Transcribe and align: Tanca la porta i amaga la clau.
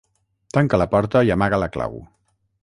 Tanca 0.57 0.79
la 0.81 0.87
porta 0.95 1.21
i 1.29 1.33
amaga 1.37 1.61
la 1.65 1.69
clau. 1.77 2.01